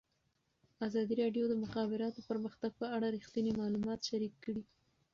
ازادي 0.87 1.13
راډیو 1.21 1.43
د 1.47 1.49
د 1.51 1.53
مخابراتو 1.63 2.25
پرمختګ 2.29 2.71
په 2.81 2.85
اړه 2.95 3.07
رښتیني 3.15 3.51
معلومات 3.61 3.99
شریک 4.09 4.33
کړي. 4.43 4.63